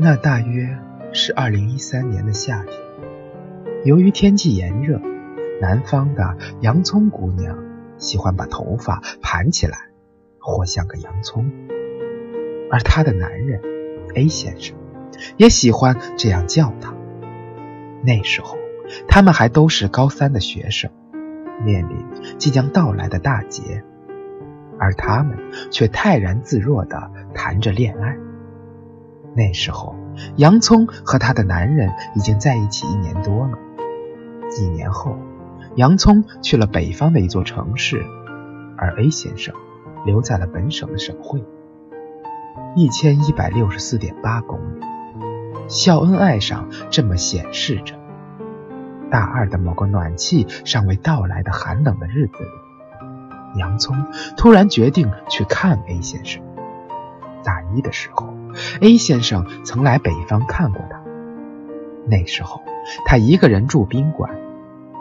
[0.00, 0.78] 那大约
[1.12, 2.72] 是二零一三年的夏天，
[3.84, 5.00] 由于天气炎热，
[5.60, 7.58] 南方的洋葱姑娘
[7.96, 9.76] 喜欢把头发盘起来，
[10.38, 11.50] 活像个洋葱，
[12.70, 13.60] 而她的男人
[14.14, 14.76] A 先生
[15.36, 16.94] 也喜欢这样叫她。
[18.04, 18.56] 那时候，
[19.08, 20.92] 他们还都是高三的学生，
[21.64, 21.96] 面临
[22.38, 23.82] 即将到来的大劫，
[24.78, 25.36] 而他们
[25.72, 28.16] 却泰然自若地谈着恋爱。
[29.36, 29.94] 那时候，
[30.36, 33.58] 洋葱和她的男人已经在一起一年多了。
[34.50, 35.18] 几年后，
[35.74, 38.02] 洋葱去了北方的一座城市，
[38.76, 39.54] 而 A 先生
[40.06, 41.44] 留在了本省的省会，
[42.74, 44.80] 一千一百六十四点八公里。
[45.68, 47.94] 孝恩爱上这么显示着。
[49.10, 53.94] 大二的某个暖气尚未到来的寒冷的日子里，洋葱
[54.36, 56.42] 突然决定去看 A 先生。
[57.44, 58.37] 大一的时候。
[58.80, 61.00] A 先生曾来北方看过他，
[62.06, 62.62] 那时候
[63.06, 64.36] 他一个人住宾馆，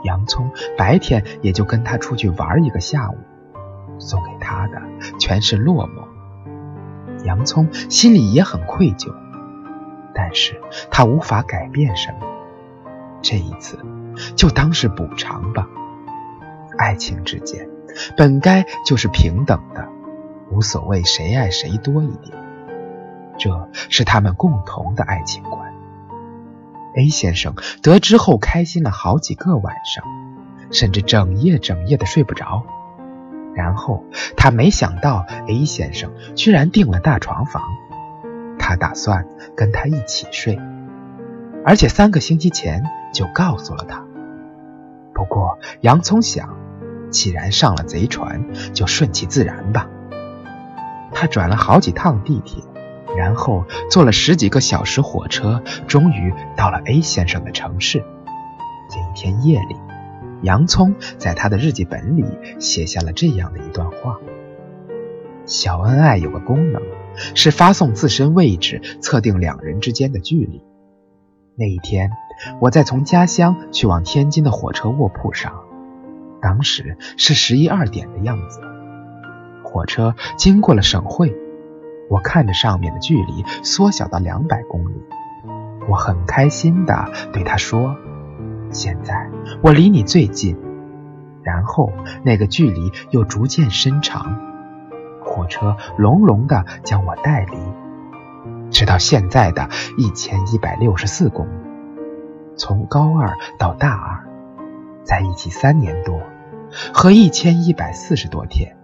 [0.03, 3.17] 洋葱白天也就跟他出去玩一个下午，
[3.99, 4.81] 送给他的
[5.19, 7.25] 全是落寞。
[7.25, 9.13] 洋葱心里也很愧疚，
[10.13, 12.19] 但是他无法改变什么。
[13.21, 13.79] 这一次
[14.35, 15.67] 就当是补偿吧。
[16.77, 17.67] 爱情之间
[18.15, 19.89] 本该就是平等的，
[20.51, 22.37] 无所谓谁爱谁多一点。
[23.37, 25.73] 这是他们共同的爱情观。
[26.95, 30.03] A 先生得知后开心了好几个晚上，
[30.71, 32.65] 甚至整夜整夜的睡不着。
[33.53, 34.03] 然后
[34.35, 37.63] 他没想到 A 先生居然订了大床房，
[38.57, 40.59] 他打算跟他一起睡，
[41.65, 44.03] 而且三个星期前就告诉了他。
[45.13, 46.55] 不过洋葱想，
[47.09, 49.87] 既然上了贼船，就顺其自然吧。
[51.11, 52.63] 他转了好几趟地铁。
[53.17, 58.05] 然后坐了十几个小时火车，终于到了 A 先生的城市。
[58.89, 59.75] 这一天夜里，
[60.43, 62.23] 洋葱在他的日记本里
[62.59, 64.19] 写下了这样的一段话：
[65.47, 66.79] 小恩爱有个功能，
[67.33, 70.61] 是发送自身位置，测定两人之间的距离。
[71.55, 72.11] 那一天，
[72.61, 75.63] 我在从家乡去往天津的火车卧铺上，
[76.39, 78.61] 当时是十一二点的样子。
[79.63, 81.35] 火车经过了省会。
[82.09, 85.03] 我看着上面的距离缩小到两百公里，
[85.89, 87.95] 我很开心的对他说
[88.71, 89.29] ：“现在
[89.61, 90.57] 我离你最近。”
[91.43, 94.37] 然后那个距离又逐渐伸长，
[95.23, 97.57] 火车隆隆的将我带离，
[98.69, 101.67] 直到现在的一千一百六十四公里。
[102.57, 104.27] 从高二到大二，
[105.03, 106.19] 在一起三年多，
[106.93, 108.75] 和一千一百四十多天。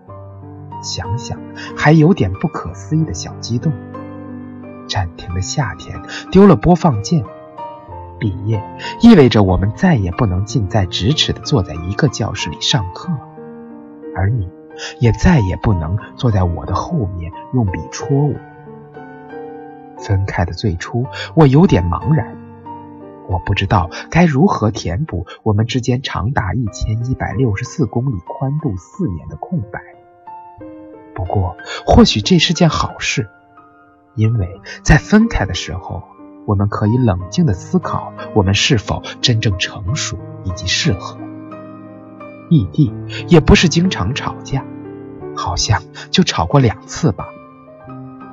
[0.83, 1.39] 想想
[1.75, 3.71] 还有点不可思议的小激动。
[4.87, 5.99] 暂停的夏天
[6.29, 7.23] 丢了播放键，
[8.19, 8.61] 毕业
[9.01, 13.11] 意味着我们再也不能近在咫尺的坐在一个教室里上课，
[14.13, 14.49] 而你
[14.99, 18.35] 也再也不能坐在我的后面用笔戳我。
[19.97, 22.35] 分开的最初，我有点茫然，
[23.29, 29.79] 我不知道该如何填补我们之间长达一千一百六十四公里宽度四年的空白。
[31.15, 33.29] 不过，或许这是件好事，
[34.15, 36.03] 因为在分开的时候，
[36.45, 41.17] 我们可以冷静的思考我们是否真正成熟以及适合。
[42.49, 42.93] 异地
[43.27, 44.65] 也不是经常吵架，
[45.35, 45.81] 好像
[46.11, 47.27] 就吵过两次吧。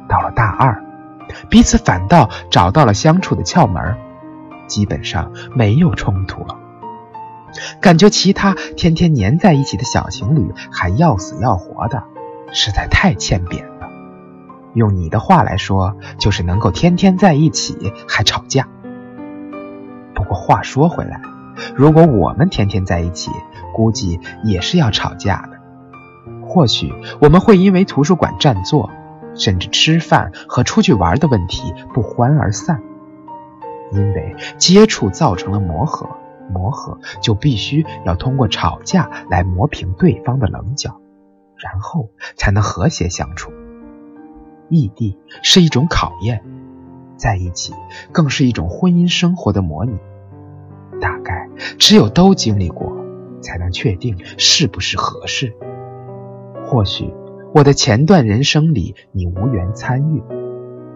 [0.08, 0.82] 到了大二，
[1.48, 3.96] 彼此反倒找到了相处的窍门，
[4.66, 6.58] 基本上没有冲突了。
[7.80, 12.04] 感觉其他天天黏在一起的小情侣还要死要活的。
[12.52, 13.88] 实在太欠扁了。
[14.74, 18.68] 用你的话来说，就是能够天天在一起还吵架。
[20.14, 21.20] 不过话说回来，
[21.74, 23.30] 如果我们天天在一起，
[23.74, 25.58] 估计也是要吵架的。
[26.46, 28.90] 或许我们会因为图书馆占座，
[29.34, 32.80] 甚至吃饭和出去玩的问题不欢而散。
[33.92, 36.08] 因为接触造成了磨合，
[36.48, 40.99] 磨合就必须要通过吵架来磨平对方的棱角。
[41.62, 43.52] 然后才能和谐相处。
[44.68, 46.42] 异地是一种考验，
[47.16, 47.74] 在一起
[48.12, 49.98] 更是一种婚姻生活的模拟。
[51.00, 51.48] 大概
[51.78, 52.92] 只有都经历过，
[53.40, 55.56] 才能确定是不是合适。
[56.64, 57.12] 或许
[57.52, 60.22] 我的前段人生里你无缘参与，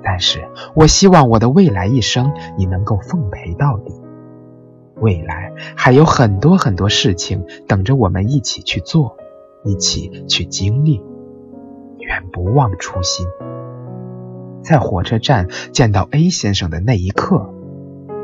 [0.03, 3.93] 但是我希望我的未来一生你能够奉陪到底。
[5.01, 9.17] 未来还有很多很多事情等着我们一起去做。
[9.65, 11.03] 一起去经历，
[11.99, 13.27] 愿不忘初心。
[14.63, 17.53] 在火车站见到 A 先生的那一刻，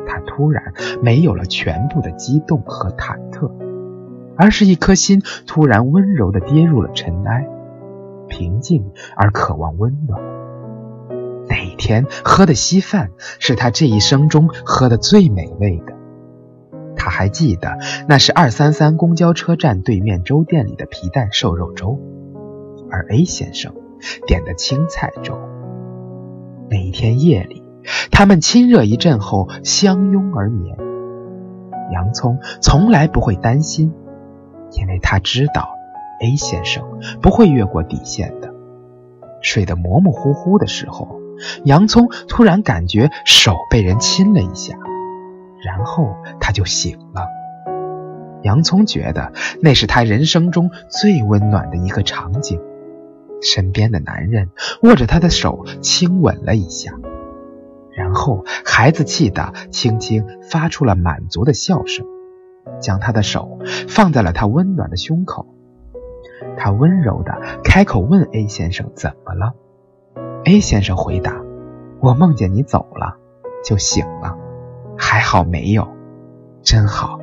[0.07, 3.51] 他突然没有了全部的激动和忐忑，
[4.37, 7.47] 而是一颗心突然温柔地跌入了尘埃，
[8.29, 10.21] 平静而渴望温暖。
[11.49, 16.00] 那一天喝的稀饭是他这一生中喝的最美味的。
[17.01, 21.99] 他还记得那是二三三公交车站对面粥店里的皮蛋瘦肉粥，
[22.91, 23.73] 而 A 先生
[24.27, 25.39] 点的青菜粥。
[26.69, 27.65] 那一天夜里，
[28.11, 30.77] 他们亲热一阵后相拥而眠。
[31.91, 33.95] 洋葱从来不会担心，
[34.73, 35.71] 因为他知道
[36.23, 36.85] A 先生
[37.23, 38.53] 不会越过底线的。
[39.41, 41.19] 睡得模模糊糊的时候，
[41.65, 44.77] 洋葱突然感觉手被人亲了一下。
[45.65, 47.27] 然后他就醒了。
[48.43, 52.61] 洋葱觉得那是他人生中最温暖的一个场景。
[53.43, 54.51] 身边的男人
[54.83, 56.93] 握着他的手亲吻了一下，
[57.93, 62.07] 然后孩子气的轻轻发出了满足的笑声，
[62.81, 63.59] 将他的手
[63.89, 65.47] 放在了他温暖的胸口。
[66.57, 69.55] 他温柔的开口问 A 先生怎么了。
[70.45, 71.41] A 先生回答
[72.01, 73.17] ：“我梦见你走了，
[73.65, 74.37] 就醒了。”
[74.99, 75.89] 还好没有，
[76.63, 77.19] 真好，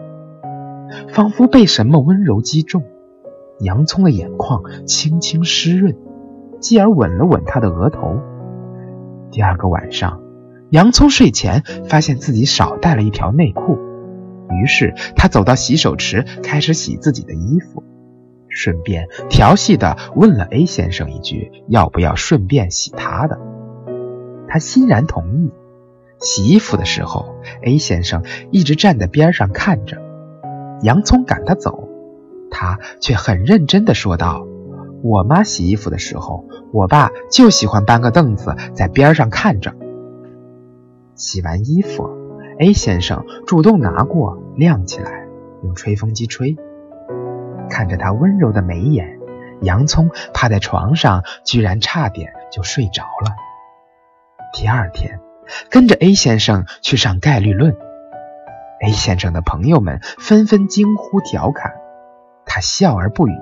[1.10, 2.84] 仿佛被什么温柔击中，
[3.60, 5.96] 洋葱的眼眶轻轻湿润，
[6.60, 8.20] 继而吻了吻他的额头。
[9.32, 10.22] 第二个晚上，
[10.70, 13.78] 洋葱睡前发现自己少带了一条内裤，
[14.50, 17.84] 于是他走到洗手池开始洗自己的衣服，
[18.48, 23.40] 顺便调戏的问了 A 先生一句：“要不要顺便洗他的？”
[24.50, 25.52] 他欣然同意。
[26.20, 29.98] 洗衣服的时候，A 先生一直站在边上看着，
[30.82, 31.88] 洋葱赶他走，
[32.50, 34.46] 他却很认真地说道
[35.04, 39.76] ：“我妈洗衣服的时候，我爸就喜欢搬个凳子在边上看着。”
[41.14, 42.10] 洗完衣服
[42.60, 45.28] ，A 先生主动拿过晾起来，
[45.64, 46.58] 用吹风机吹。
[47.70, 49.20] 看着他温柔的眉眼，
[49.62, 53.36] 洋葱趴在床上，居然差点就睡着了。
[54.54, 55.20] 第二天。
[55.70, 57.76] 跟着 A 先生去上概率论
[58.86, 61.74] ，A 先生的朋友们纷纷惊呼调侃，
[62.46, 63.34] 他笑而不语。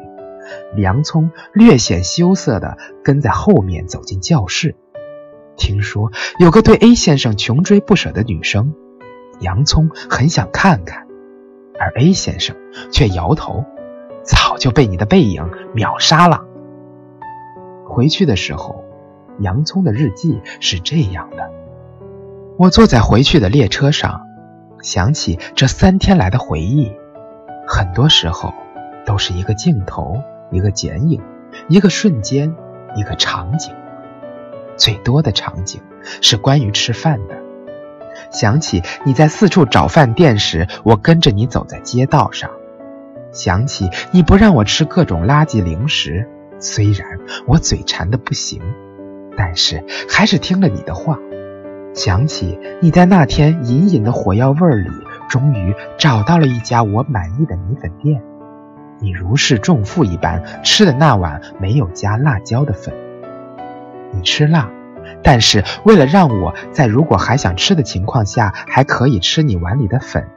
[0.78, 4.76] 洋葱略显羞涩地跟在后面走进教室。
[5.58, 8.76] 听说有个对 A 先生穷追不舍的女生，
[9.40, 11.08] 洋葱很想看看，
[11.80, 12.56] 而 A 先生
[12.92, 13.64] 却摇头，
[14.24, 16.44] 早就被你的背影秒杀了。
[17.88, 18.84] 回去的时候，
[19.40, 21.52] 洋葱的日记是这样的。
[22.58, 24.28] 我坐在回去的列车上，
[24.82, 26.90] 想起这三天来的回忆，
[27.68, 28.54] 很多时候
[29.06, 30.22] 都是一个镜头，
[30.52, 31.22] 一个剪影，
[31.68, 32.56] 一个瞬间，
[32.96, 33.74] 一个场景。
[34.78, 35.82] 最多的场景
[36.22, 37.36] 是关于吃饭的，
[38.32, 42.50] 想起你在四处找饭店时，我跟着你走在街道上；
[43.34, 46.30] 想起你不让我吃各种垃圾零食，
[46.60, 48.62] 虽然我嘴馋的不行，
[49.36, 51.20] 但是还是听了你的话。
[51.96, 54.90] 想起你在那天隐隐的火药味里，
[55.30, 58.22] 终于找到了一家我满意的米粉店。
[59.00, 62.94] 你如释重负一般吃的那碗没有加辣椒的粉。
[64.12, 64.70] 你吃辣，
[65.24, 70.28] 但是为了让我在如果还想吃的情况下还可以吃你碗里的粉，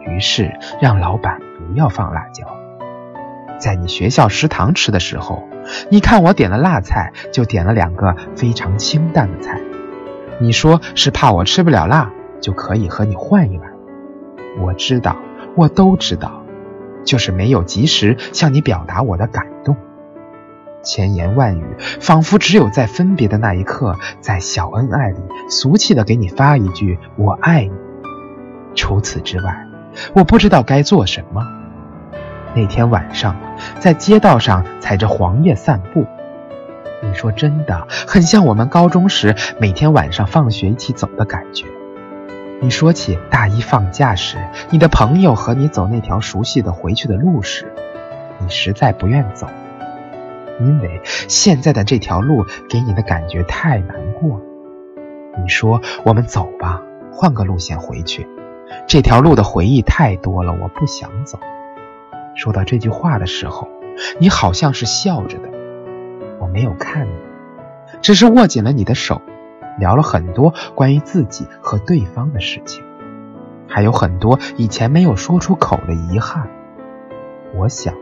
[0.00, 2.46] 于是让老板不要放辣椒。
[3.58, 5.46] 在你学校食堂吃的时候，
[5.90, 9.60] 你看我点了辣菜，就点了两个非常清淡的菜。
[10.38, 13.70] 你说是怕我吃不了辣，就可以和你换一碗。
[14.60, 15.16] 我知道，
[15.54, 16.42] 我都知道，
[17.04, 19.76] 就是没有及时向你表达我的感动。
[20.82, 21.64] 千言万语，
[22.00, 27.72] 仿佛只有在分别的那一刻，在小恩爱里俗气的给你发一句“我爱你”。
[28.76, 29.66] 除此之外，
[30.14, 31.42] 我不知道该做什么。
[32.54, 33.36] 那天晚上，
[33.80, 36.06] 在街道上踩着黄叶散步。
[37.02, 41.66] 你说真的很像我们高中时每天晚上放学一起走的感觉。
[42.60, 44.38] 你说起大一放假时，
[44.70, 47.70] 你的朋友和你走那条熟悉的回去的路时，
[48.38, 49.46] 你实在不愿走，
[50.58, 54.44] 因为现在的这条路给你的感觉太难过了。
[55.42, 58.26] 你说我们走吧，换个路线回去。
[58.88, 61.38] 这条路的回忆太多了，我不想走。
[62.34, 63.68] 说到这句话的时候，
[64.18, 65.50] 你好像是笑着的。
[66.40, 67.12] 我没有看你，
[68.02, 69.20] 只是握紧了你的手，
[69.78, 72.84] 聊了很多关于自己和对方的事情，
[73.68, 76.48] 还有很多以前没有说出口的遗憾。
[77.54, 77.94] 我想，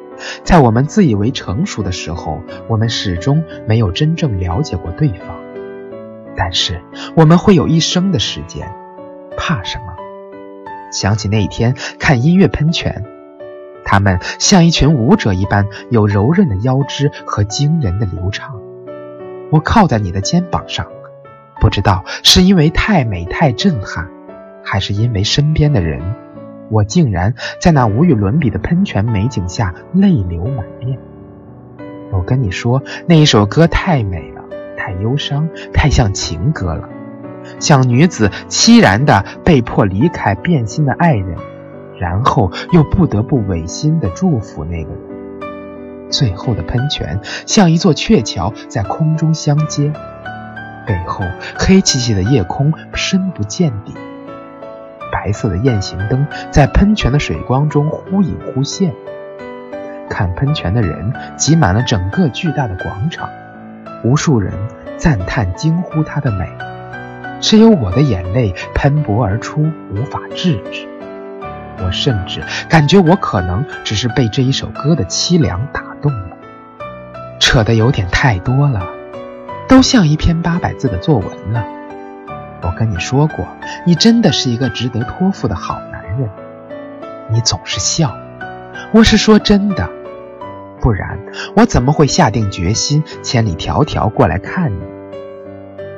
[0.43, 5.37] 在我们自以为成熟的时候，我们始终没有真正了解过对方。
[6.37, 6.81] 但是
[7.14, 8.69] 我们会有一生的时间，
[9.37, 9.95] 怕什么？
[10.91, 13.05] 想起那一天看音乐喷泉，
[13.85, 18.61] 他们像一群舞者一般，有柔韧的腰肢和惊人的流畅。
[19.50, 20.87] 我靠在你的肩膀上，
[21.61, 24.09] 不知道是因为太美太震撼，
[24.64, 26.00] 还是因为身边的人，
[26.71, 30.99] 我竟然在那无与伦比的喷泉美景下泪流满面。
[32.11, 34.43] 我跟你说，那一首歌太美了，
[34.76, 36.88] 太忧伤，太像情歌了，
[37.61, 41.37] 像女子凄然的被迫离开变心的爱人，
[42.04, 46.11] 然后又不得不违心的祝福那个人。
[46.11, 49.90] 最后的喷泉像一座鹊桥，在空中相接，
[50.87, 51.25] 背后
[51.58, 53.94] 黑漆漆的夜空深不见底，
[55.11, 58.92] 白色的雁行灯在喷泉的水光中忽隐忽现。
[60.11, 63.30] 看喷泉的人挤满了整个巨大的广场，
[64.04, 64.52] 无数人
[64.99, 66.46] 赞叹惊呼它的美，
[67.40, 70.87] 只有我的眼泪喷薄而出，无法制止。
[71.78, 76.37] 我甚至感觉我可能只是被这一首歌的凄凉打动了，
[77.40, 78.83] 扯得有点太多了，
[79.69, 81.64] 都像一篇八百字的作文了。
[82.62, 83.47] 我跟你说过，
[83.85, 86.31] 你真的是一个值得托付的好男人。
[87.31, 88.16] 你总是笑，
[88.93, 89.88] 我是说真的，
[90.81, 91.19] 不然
[91.57, 94.81] 我怎么会下定决心千里迢迢过来看你？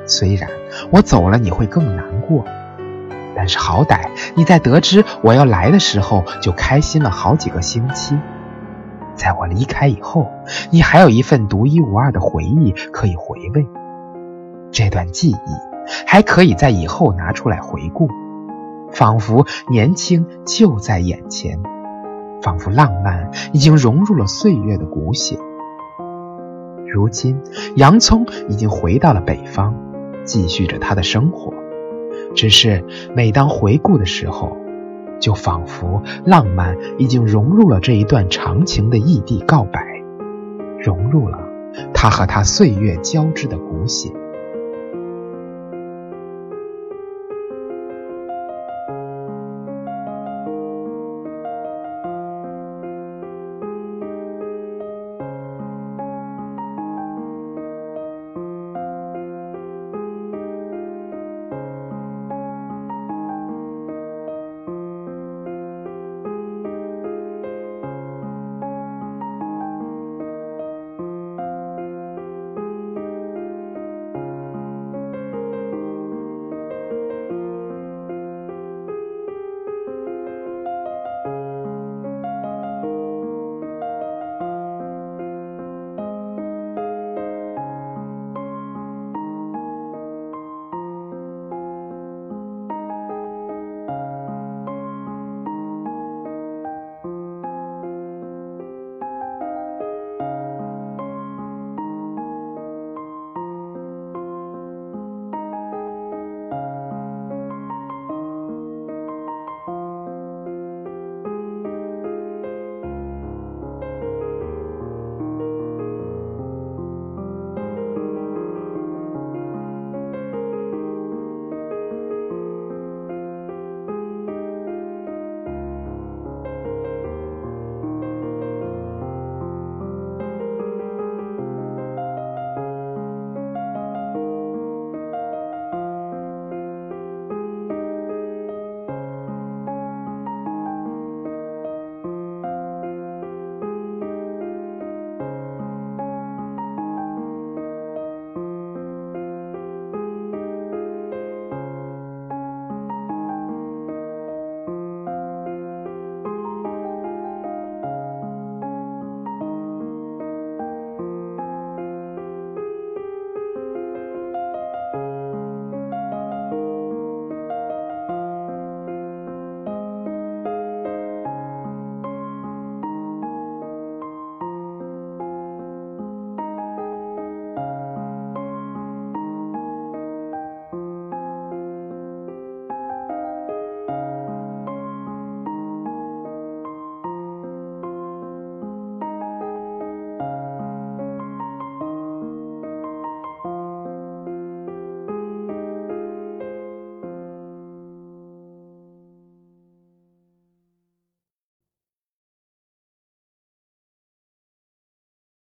[0.05, 0.49] 虽然
[0.89, 2.45] 我走了你会更难过。
[3.37, 8.17] 但是好歹你在得知我要来的时候就开心了好几个星期，
[9.15, 10.31] 在我离开以后，
[10.71, 13.67] 你还有一份独一无二的回忆可以回味。
[14.71, 15.37] 这段记忆
[16.07, 18.09] 还可以在以后拿出来回顾，
[18.91, 21.59] 仿佛年轻就在眼前，
[22.41, 25.37] 仿佛浪漫已经融入了岁月的骨血。
[26.91, 27.39] 如今，
[27.75, 29.75] 洋葱已经回到了北方，
[30.25, 31.53] 继续着他的生活。
[32.37, 32.83] 只是
[33.15, 34.55] 每当回顾的时候，
[35.19, 39.81] 就仿佛浪漫已经融入了这一段长情的异地告白，
[40.79, 41.39] 融入了
[41.95, 44.11] 他和他岁月交织的骨血。